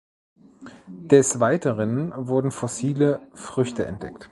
Des 0.87 1.39
Weiteren 1.39 2.11
wurden 2.25 2.49
fossile 2.49 3.21
Früchte 3.35 3.85
entdeckt. 3.85 4.19